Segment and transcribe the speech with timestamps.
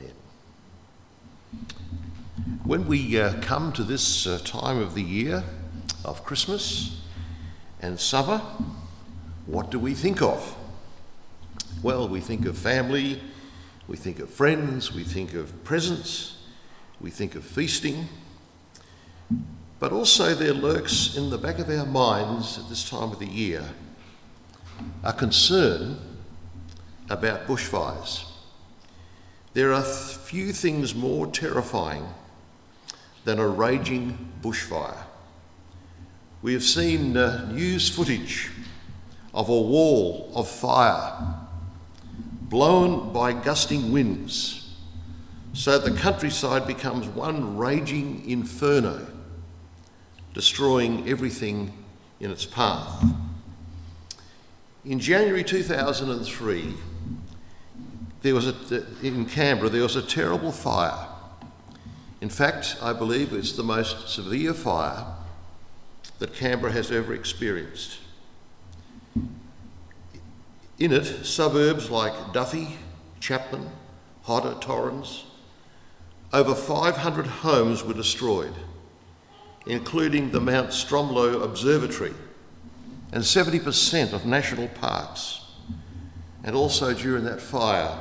[0.00, 0.14] Amen.
[2.64, 5.44] When we uh, come to this uh, time of the year
[6.04, 7.00] of Christmas
[7.80, 8.38] and summer,
[9.46, 10.56] what do we think of?
[11.82, 13.20] Well, we think of family,
[13.88, 16.36] we think of friends, we think of presents,
[17.00, 18.08] we think of feasting.
[19.78, 23.26] But also, there lurks in the back of our minds at this time of the
[23.26, 23.64] year
[25.02, 25.98] a concern
[27.08, 28.29] about bushfires.
[29.52, 32.06] There are few things more terrifying
[33.24, 35.04] than a raging bushfire.
[36.40, 38.50] We have seen uh, news footage
[39.34, 41.34] of a wall of fire
[42.42, 44.72] blown by gusting winds,
[45.52, 49.06] so the countryside becomes one raging inferno,
[50.32, 51.72] destroying everything
[52.20, 53.04] in its path.
[54.84, 56.74] In January 2003,
[58.22, 61.06] there was a, in Canberra there was a terrible fire.
[62.20, 65.06] In fact, I believe it's the most severe fire
[66.18, 67.98] that Canberra has ever experienced.
[70.78, 72.76] In it, suburbs like Duffy,
[73.20, 73.70] Chapman,
[74.22, 75.24] Holder, Torrens,
[76.32, 78.54] over 500 homes were destroyed,
[79.66, 82.14] including the Mount Stromlo Observatory
[83.12, 85.40] and 70% of national parks.
[86.44, 87.98] And also during that fire,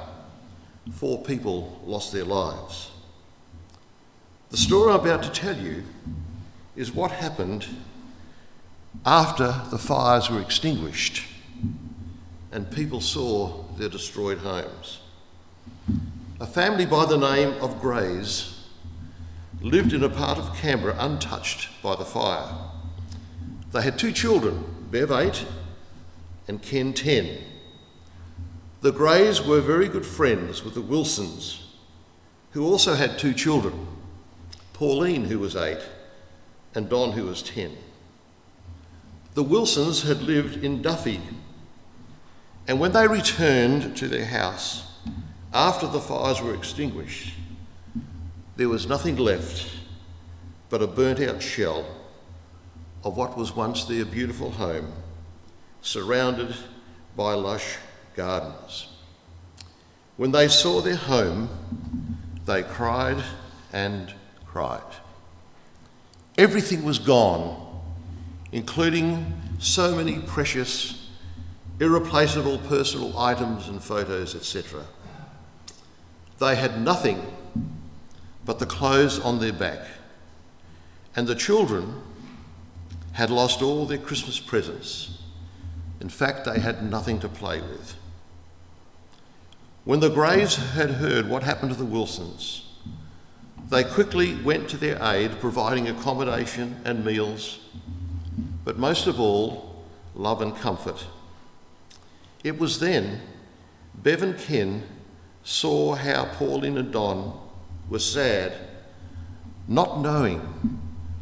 [0.93, 2.91] four people lost their lives.
[4.49, 5.83] The story I'm about to tell you
[6.75, 7.67] is what happened
[9.05, 11.23] after the fires were extinguished
[12.51, 14.99] and people saw their destroyed homes.
[16.39, 18.65] A family by the name of Greys
[19.61, 22.49] lived in a part of Canberra untouched by the fire.
[23.71, 25.45] They had two children, Bev 8
[26.47, 27.37] and Ken 10.
[28.81, 31.67] The Greys were very good friends with the Wilsons,
[32.51, 33.87] who also had two children,
[34.73, 35.77] Pauline, who was 8,
[36.73, 37.75] and Don, who was 10.
[39.33, 41.21] The Wilsons had lived in Duffy
[42.69, 44.83] and when they returned to their house
[45.51, 47.33] after the fires were extinguished,
[48.57, 49.67] there was nothing left
[50.69, 51.83] but a burnt out shell
[53.03, 54.93] of what was once their beautiful home,
[55.81, 56.55] surrounded
[57.15, 57.77] by lush
[58.19, 58.89] gardens.
[60.17, 61.47] When they saw their home,
[62.45, 63.23] they cried
[63.71, 64.13] and
[64.45, 64.91] cried.
[66.37, 67.81] Everything was gone,
[68.51, 71.07] including so many precious
[71.79, 74.83] irreplaceable personal items and photos, etc.
[76.39, 77.21] They had nothing
[78.43, 79.79] but the clothes on their back,
[81.15, 82.01] and the children
[83.13, 85.19] had lost all their Christmas presents.
[86.01, 87.95] In fact, they had nothing to play with.
[89.89, 92.63] When the Greys had heard what happened to the Wilsons,
[93.69, 97.57] they quickly went to their aid, providing accommodation and meals,
[98.63, 99.83] but most of all,
[100.13, 101.07] love and comfort
[102.43, 103.19] it was then
[103.95, 104.83] Bev and Ken
[105.43, 107.39] saw how Pauline and Don
[107.89, 108.53] were sad,
[109.67, 110.39] not knowing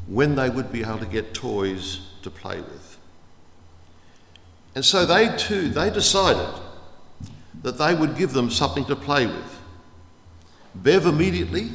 [0.07, 2.97] when they would be able to get toys to play with.
[4.75, 6.66] And so they too, they decided
[7.67, 9.59] that they would give them something to play with.
[10.73, 11.69] Bev immediately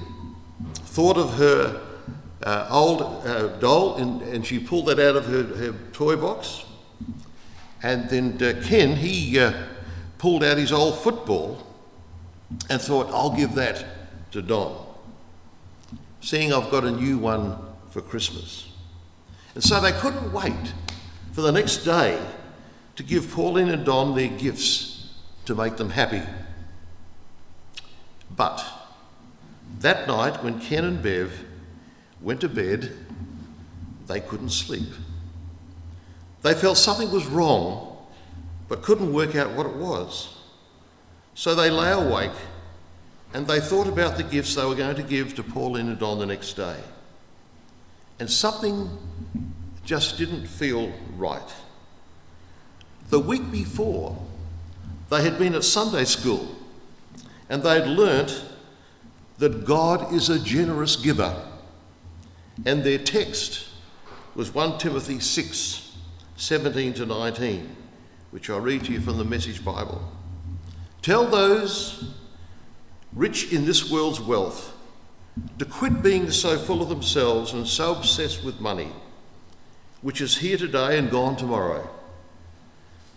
[0.87, 1.83] thought of her
[2.43, 6.65] uh, old uh, doll and, and she pulled that out of her, her toy box
[7.83, 9.53] and then uh, Ken, he uh,
[10.17, 11.67] pulled out his old football
[12.71, 13.85] and thought, I'll give that
[14.33, 14.75] to Don,
[16.23, 17.59] seeing I've got a new one
[17.91, 18.67] for Christmas.
[19.55, 20.73] And so they couldn't wait
[21.33, 22.19] for the next day
[22.97, 24.92] to give Pauline and Don their gifts
[25.47, 26.23] to make them happy.
[28.35, 28.65] But
[29.81, 31.45] that night, when Ken and Bev
[32.21, 32.93] went to bed,
[34.07, 34.89] they couldn't sleep.
[36.43, 37.97] They felt something was wrong,
[38.69, 40.37] but couldn't work out what it was.
[41.35, 42.33] So they lay awake
[43.35, 46.19] and they thought about the gifts they were going to give to Pauline and Don
[46.19, 46.77] the next day.
[48.19, 48.91] And something
[49.85, 51.55] just didn't feel right.
[53.09, 54.17] The week before,
[55.13, 56.57] they had been at Sunday school
[57.51, 58.47] and they'd learnt
[59.37, 61.37] that God is a generous giver.
[62.65, 63.69] And their text
[64.35, 65.95] was 1 Timothy 6
[66.37, 67.77] 17 to 19,
[68.31, 70.01] which I'll read to you from the Message Bible.
[71.03, 72.15] Tell those
[73.13, 74.75] rich in this world's wealth
[75.59, 78.89] to quit being so full of themselves and so obsessed with money,
[80.01, 81.87] which is here today and gone tomorrow.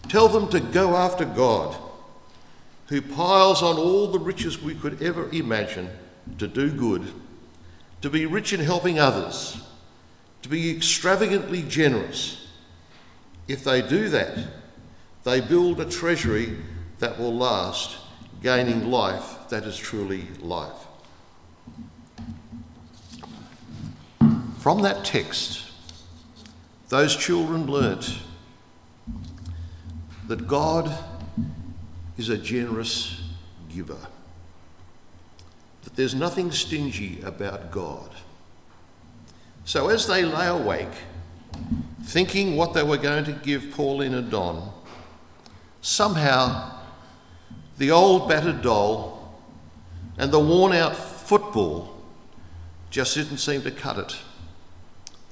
[0.09, 1.75] Tell them to go after God,
[2.87, 5.89] who piles on all the riches we could ever imagine
[6.37, 7.11] to do good,
[8.01, 9.57] to be rich in helping others,
[10.41, 12.47] to be extravagantly generous.
[13.47, 14.37] If they do that,
[15.23, 16.57] they build a treasury
[16.99, 17.97] that will last,
[18.43, 20.85] gaining life that is truly life.
[24.59, 25.71] From that text,
[26.89, 28.19] those children learnt
[30.27, 30.95] that God
[32.17, 33.21] is a generous
[33.73, 34.07] giver,
[35.83, 38.09] that there's nothing stingy about God.
[39.65, 40.93] So as they lay awake,
[42.03, 44.71] thinking what they were going to give Pauline and Don,
[45.81, 46.79] somehow
[47.77, 49.35] the old battered doll
[50.17, 51.95] and the worn out football
[52.89, 54.15] just didn't seem to cut it.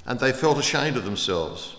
[0.05, 1.77] And they felt ashamed of themselves.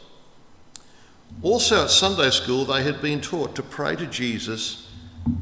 [1.43, 4.84] Also, at Sunday school, they had been taught to pray to Jesus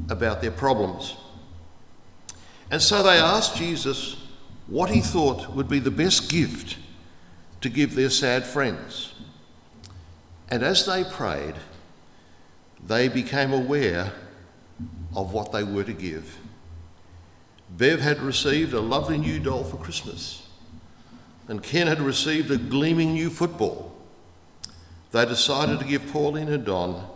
[0.08, 1.17] about their problems.
[2.70, 4.17] And so they asked Jesus
[4.67, 6.79] what he thought would be the best gift
[7.61, 9.14] to give their sad friends.
[10.49, 11.55] And as they prayed,
[12.84, 14.12] they became aware
[15.14, 16.38] of what they were to give.
[17.70, 20.46] Bev had received a lovely new doll for Christmas,
[21.49, 23.94] and Ken had received a gleaming new football.
[25.12, 27.06] They decided to give Pauline and Don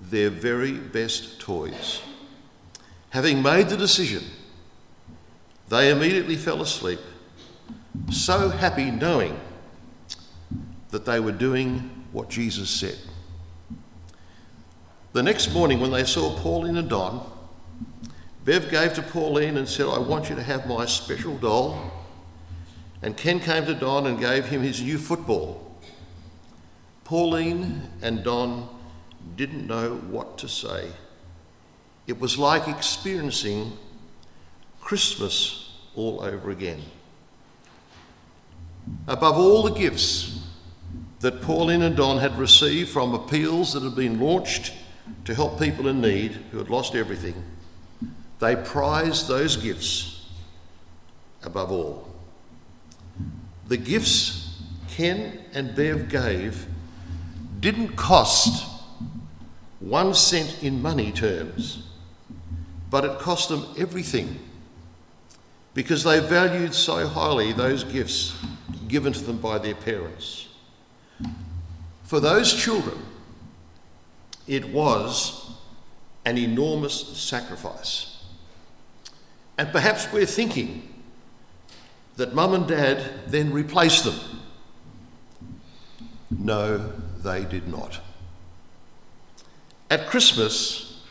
[0.00, 2.00] their very best toys.
[3.10, 4.24] Having made the decision,
[5.68, 7.00] they immediately fell asleep,
[8.10, 9.38] so happy knowing
[10.90, 12.98] that they were doing what Jesus said.
[15.12, 17.28] The next morning, when they saw Pauline and Don,
[18.44, 21.92] Bev gave to Pauline and said, I want you to have my special doll.
[23.02, 25.76] And Ken came to Don and gave him his new football.
[27.04, 28.68] Pauline and Don
[29.36, 30.90] didn't know what to say.
[32.06, 33.72] It was like experiencing
[34.80, 36.82] Christmas all over again.
[39.06, 40.40] Above all the gifts
[41.20, 44.72] that Pauline and Don had received from appeals that had been launched
[45.24, 47.44] to help people in need who had lost everything,
[48.38, 50.26] they prized those gifts
[51.42, 52.08] above all.
[53.68, 54.58] The gifts
[54.88, 56.66] Ken and Bev gave
[57.60, 58.66] didn't cost
[59.80, 61.82] one cent in money terms,
[62.90, 64.38] but it cost them everything
[65.74, 68.36] because they valued so highly those gifts
[68.88, 70.48] given to them by their parents.
[72.04, 72.98] For those children,
[74.46, 75.52] it was
[76.24, 78.22] an enormous sacrifice.
[79.56, 80.92] And perhaps we're thinking
[82.16, 84.18] that mum and dad then replaced them.
[86.30, 86.78] No,
[87.22, 88.00] they did not.
[89.90, 91.02] At Christmas,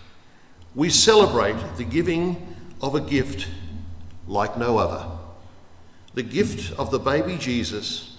[0.74, 3.48] we celebrate the giving of a gift
[4.26, 5.20] like no other
[6.14, 8.18] the gift of the baby Jesus,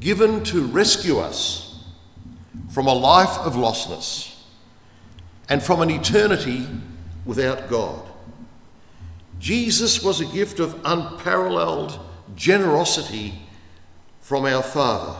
[0.00, 1.82] given to rescue us
[2.70, 4.36] from a life of lostness
[5.48, 6.66] and from an eternity
[7.24, 8.02] without God.
[9.38, 11.98] Jesus was a gift of unparalleled
[12.34, 13.34] generosity
[14.20, 15.16] from our Father.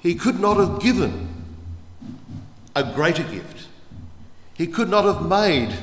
[0.00, 1.25] He could not have given
[2.76, 3.66] a greater gift,
[4.54, 5.76] He could not have made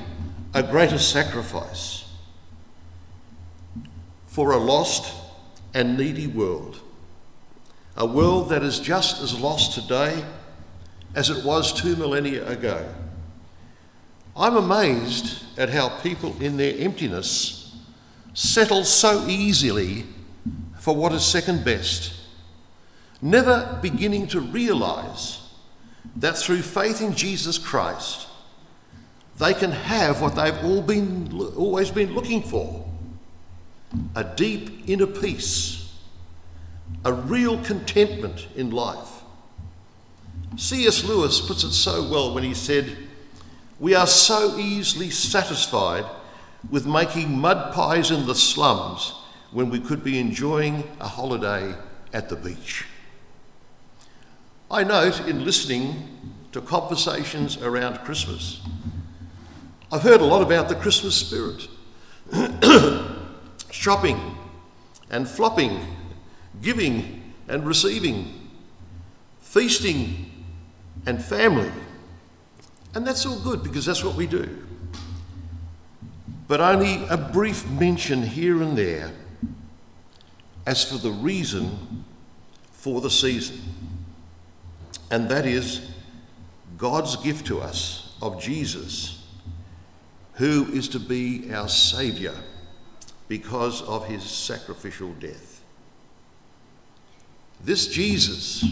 [0.53, 2.05] a greater sacrifice
[4.27, 5.13] for a lost
[5.73, 6.79] and needy world
[7.95, 10.23] a world that is just as lost today
[11.15, 12.87] as it was two millennia ago.
[14.35, 17.75] I'm amazed at how people in their emptiness
[18.33, 20.05] settle so easily
[20.79, 22.13] for what is second best,
[23.21, 25.42] never beginning to realise
[26.15, 28.27] that through faith in Jesus Christ,
[29.39, 32.85] they can have what they've all been, always been looking for
[34.15, 35.83] a deep inner peace
[37.05, 39.21] a real contentment in life.
[40.55, 41.03] C.S.
[41.03, 42.95] Lewis puts it so well when he said,
[43.79, 46.05] We are so easily satisfied
[46.69, 49.15] with making mud pies in the slums
[49.51, 51.75] when we could be enjoying a holiday
[52.13, 52.85] at the beach.
[54.69, 56.09] I note in listening
[56.51, 58.61] to conversations around Christmas,
[59.91, 61.67] I've heard a lot about the Christmas spirit
[63.71, 64.37] shopping
[65.09, 65.93] and flopping
[66.63, 68.49] giving and receiving,
[69.41, 70.31] feasting
[71.05, 71.71] and family.
[72.95, 74.65] And that's all good because that's what we do.
[76.47, 79.11] But only a brief mention here and there
[80.65, 82.05] as for the reason
[82.71, 83.61] for the season.
[85.11, 85.89] And that is
[86.77, 89.23] God's gift to us of Jesus,
[90.33, 92.33] who is to be our Saviour
[93.27, 95.61] because of his sacrificial death.
[97.63, 98.65] This Jesus,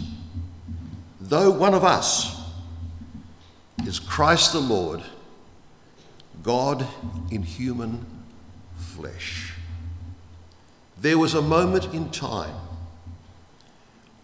[1.19, 2.41] though one of us,
[3.85, 5.01] is Christ the Lord,
[6.43, 6.87] God
[7.31, 8.05] in human
[8.75, 9.53] flesh.
[10.97, 12.55] There was a moment in time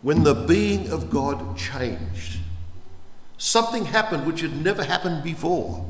[0.07, 2.39] when the being of God changed.
[3.37, 5.85] Something happened which had never happened before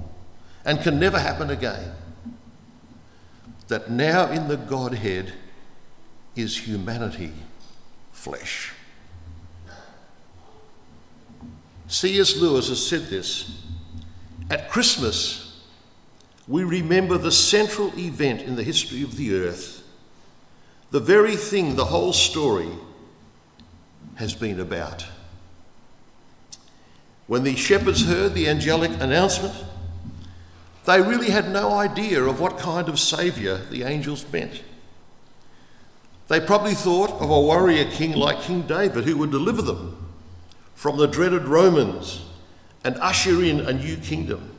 [0.65, 1.91] and can never happen again.
[3.67, 5.33] That now in the Godhead
[6.35, 7.31] is humanity,
[8.11, 8.73] flesh.
[11.85, 12.37] C.S.
[12.37, 13.61] Lewis has said this.
[14.49, 15.61] At Christmas,
[16.47, 19.83] we remember the central event in the history of the earth,
[20.89, 22.71] the very thing the whole story
[24.17, 25.05] has been about.
[27.27, 29.53] When the shepherds heard the angelic announcement,
[30.85, 34.63] they really had no idea of what kind of saviour the angels meant.
[36.29, 40.11] They probably thought of a warrior king like King David who would deliver them
[40.75, 42.25] from the dreaded Romans
[42.83, 44.53] and usher in a new kingdom.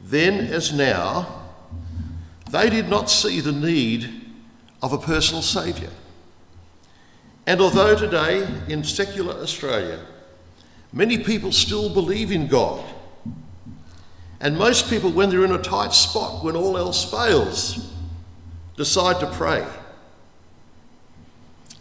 [0.00, 1.42] Then, as now,
[2.50, 4.10] they did not see the need
[4.82, 5.90] of a personal saviour.
[7.46, 9.98] And although today in secular Australia,
[10.92, 12.84] many people still believe in God,
[14.40, 17.92] and most people, when they're in a tight spot, when all else fails,
[18.76, 19.64] decide to pray.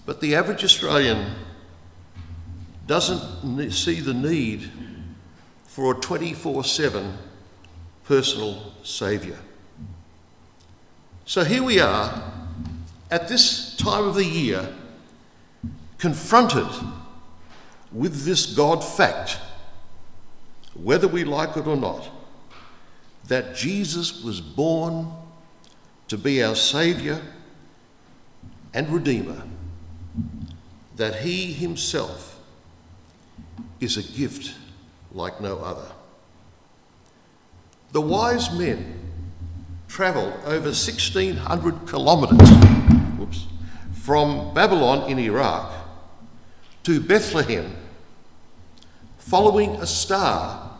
[0.05, 1.33] But the average Australian
[2.85, 4.69] doesn't see the need
[5.65, 7.17] for a 24 7
[8.03, 9.37] personal Saviour.
[11.25, 12.31] So here we are
[13.09, 14.67] at this time of the year
[16.01, 16.67] confronted
[17.91, 19.37] with this God fact,
[20.73, 22.09] whether we like it or not,
[23.27, 25.11] that Jesus was born
[26.07, 27.21] to be our Saviour
[28.73, 29.43] and Redeemer,
[30.95, 32.39] that He Himself
[33.79, 34.55] is a gift
[35.11, 35.91] like no other.
[37.91, 38.99] The wise men
[39.87, 42.49] travelled over 1,600 kilometres
[43.93, 45.80] from Babylon in Iraq
[46.83, 47.75] to Bethlehem,
[49.17, 50.71] following a star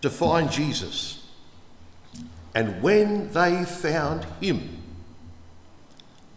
[0.00, 1.26] to find Jesus.
[2.54, 4.82] And when they found him,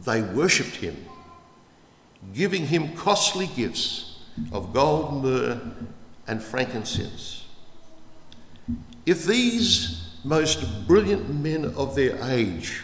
[0.06, 1.06] they worshipped him,
[2.34, 4.20] giving him costly gifts
[4.52, 5.60] of gold, myrrh,
[6.28, 7.46] and frankincense.
[9.06, 12.84] If these most brilliant men of their age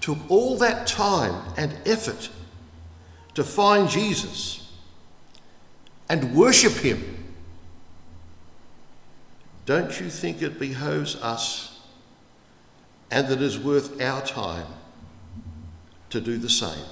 [0.00, 2.30] took all that time and effort
[3.38, 4.68] to find Jesus
[6.08, 7.32] and worship him,
[9.64, 11.78] don't you think it behoves us
[13.12, 14.66] and that it is worth our time
[16.10, 16.84] to do the same?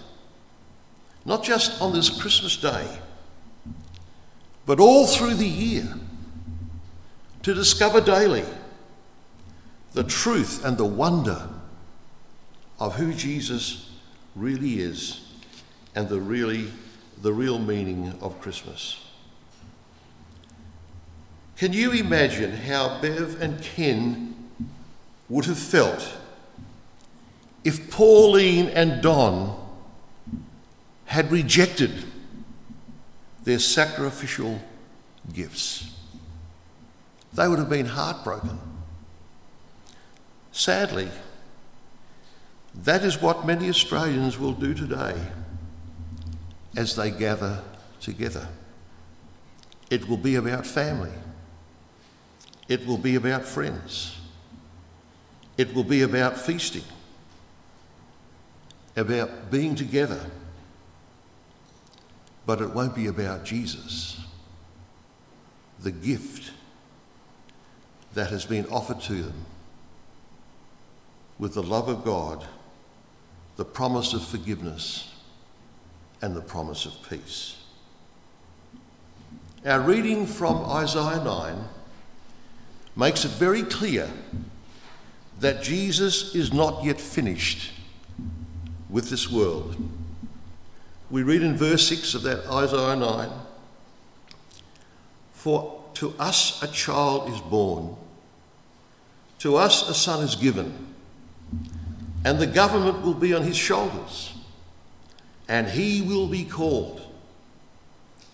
[1.24, 2.86] Not just on this Christmas day,
[4.66, 5.94] but all through the year
[7.42, 8.44] to discover daily
[9.94, 11.48] the truth and the wonder
[12.78, 13.90] of who Jesus
[14.36, 15.25] really is
[15.96, 16.70] and the really
[17.22, 19.02] the real meaning of Christmas.
[21.56, 24.50] Can you imagine how Bev and Ken
[25.30, 26.06] would have felt
[27.64, 29.58] if Pauline and Don
[31.06, 32.04] had rejected
[33.44, 34.60] their sacrificial
[35.32, 35.90] gifts?
[37.32, 38.60] They would have been heartbroken.
[40.52, 41.08] Sadly,
[42.74, 45.14] that is what many Australians will do today
[46.76, 47.62] as they gather
[48.00, 48.48] together.
[49.90, 51.12] It will be about family.
[52.68, 54.18] It will be about friends.
[55.56, 56.84] It will be about feasting,
[58.96, 60.20] about being together.
[62.44, 64.20] But it won't be about Jesus,
[65.80, 66.52] the gift
[68.14, 69.46] that has been offered to them
[71.38, 72.46] with the love of God
[73.56, 75.10] the promise of forgiveness,
[76.22, 77.56] and the promise of peace.
[79.64, 81.56] Our reading from Isaiah 9
[82.94, 84.10] makes it very clear
[85.40, 87.72] that Jesus is not yet finished
[88.88, 89.76] with this world.
[91.10, 93.30] We read in verse 6 of that Isaiah 9
[95.32, 97.96] For to us a child is born,
[99.40, 100.94] to us a son is given
[102.26, 104.34] and the government will be on his shoulders,
[105.48, 107.00] and he will be called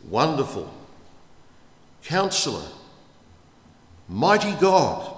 [0.09, 0.73] Wonderful,
[2.05, 2.67] Counselor,
[4.09, 5.15] mighty God,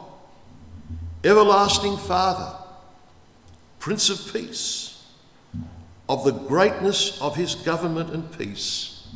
[1.22, 2.56] everlasting Father,
[3.78, 5.04] Prince of Peace,
[6.08, 9.06] of the greatness of his government and peace,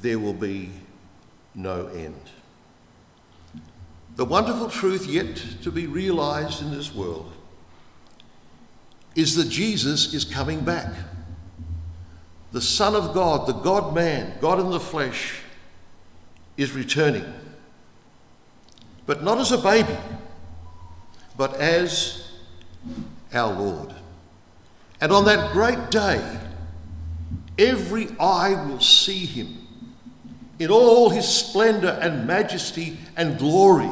[0.00, 0.70] there will be
[1.54, 2.20] no end.
[4.14, 7.32] The wonderful truth yet to be realized in this world
[9.14, 10.92] is that Jesus is coming back.
[12.56, 15.42] The Son of God, the God man, God in the flesh,
[16.56, 17.30] is returning.
[19.04, 19.94] But not as a baby,
[21.36, 22.32] but as
[23.34, 23.92] our Lord.
[25.02, 26.38] And on that great day,
[27.58, 29.58] every eye will see him
[30.58, 33.90] in all his splendour and majesty and glory.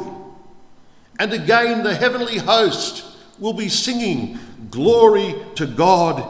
[1.18, 3.04] And again, the heavenly host
[3.38, 4.38] will be singing,
[4.70, 6.26] Glory to God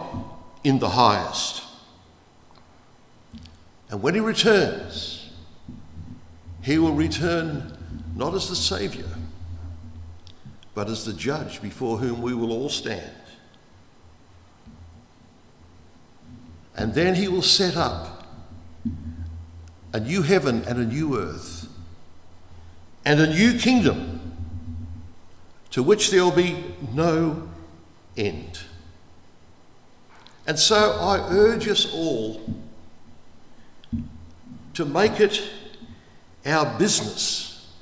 [0.65, 1.64] in the highest.
[3.91, 5.31] And when he returns,
[6.63, 7.77] he will return
[8.17, 9.09] not as the Saviour,
[10.75, 13.13] but as the judge before whom we will all stand.
[16.77, 18.27] And then he will set up
[19.93, 21.69] a new heaven and a new earth
[23.05, 24.33] and a new kingdom
[25.71, 27.49] to which there will be no
[28.17, 28.61] end.
[30.47, 32.41] And so I urge us all
[34.75, 35.43] to make it
[36.45, 37.73] our business,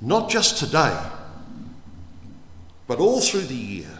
[0.00, 1.00] not just today,
[2.86, 3.98] but all through the year,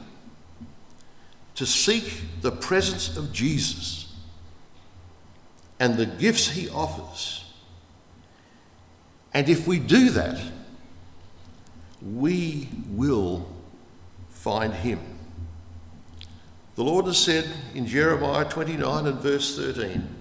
[1.55, 4.15] to seek the presence of Jesus
[5.81, 7.45] and the gifts he offers.
[9.33, 10.41] And if we do that,
[12.03, 13.49] we will
[14.29, 15.01] find him.
[16.75, 20.16] The Lord has said in Jeremiah 29 and verse 13,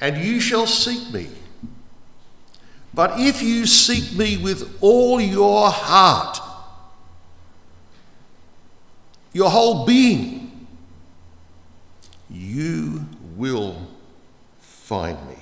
[0.00, 1.28] And you shall seek me.
[2.92, 6.38] But if you seek me with all your heart,
[9.32, 10.66] your whole being,
[12.28, 13.88] you will
[14.58, 15.36] find me.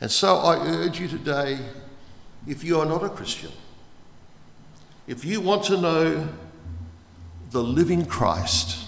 [0.00, 1.58] And so I urge you today,
[2.46, 3.50] if you are not a Christian,
[5.08, 6.28] if you want to know
[7.50, 8.86] the living Christ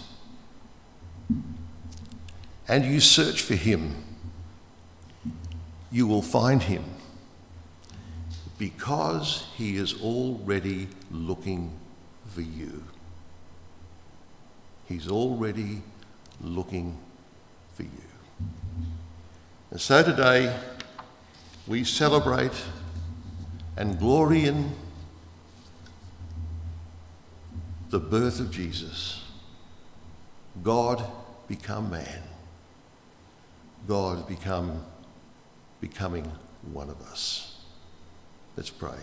[2.68, 4.05] and you search for him,
[5.90, 6.85] you will find him
[8.59, 11.72] because he is already looking
[12.26, 12.85] for you.
[14.87, 15.83] He's already
[16.40, 16.98] looking
[17.72, 17.90] for you.
[19.70, 20.55] And so today
[21.66, 22.53] we celebrate
[23.76, 24.72] and glory in
[27.90, 29.24] the birth of Jesus.
[30.62, 31.05] God
[31.48, 32.22] become man.
[33.88, 34.85] God become
[35.81, 36.31] becoming
[36.73, 37.59] one of us.
[38.57, 38.99] Let's pray.